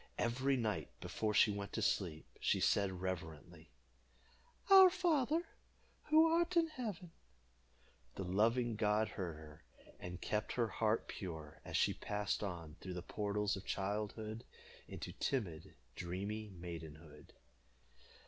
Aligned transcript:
Every 0.17 0.57
night, 0.57 0.89
before 0.99 1.35
she 1.35 1.51
went 1.51 1.73
to 1.73 1.81
sleep, 1.83 2.25
she 2.39 2.59
said 2.59 2.91
reverently 3.01 3.69
"Our 4.71 4.89
Father, 4.89 5.43
who 6.05 6.25
art 6.25 6.57
in 6.57 6.69
heaven." 6.69 7.11
The 8.15 8.23
loving 8.23 8.77
God 8.77 9.09
heard 9.09 9.35
her, 9.37 9.61
and 9.99 10.19
kept 10.19 10.53
her 10.53 10.69
heart 10.69 11.07
pure, 11.07 11.61
as 11.63 11.77
she 11.77 11.93
passed 11.93 12.41
on 12.41 12.77
through 12.81 12.95
the 12.95 13.03
portals 13.03 13.55
of 13.55 13.63
childhood 13.67 14.43
into 14.87 15.13
timid, 15.13 15.75
dreamy 15.95 16.49
maidenhood. 16.49 17.33